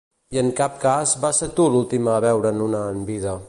I 0.35 0.39
en 0.43 0.47
cap 0.59 0.79
cas 0.85 1.13
vas 1.25 1.41
ser 1.43 1.49
tu 1.59 1.67
l'última 1.75 2.15
a 2.17 2.25
veure'n 2.27 2.65
una 2.71 2.81
en 2.95 3.05
vida. 3.11 3.39